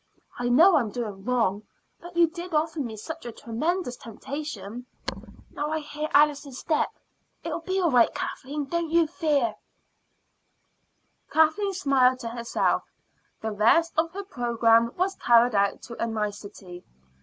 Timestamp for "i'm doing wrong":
0.77-1.61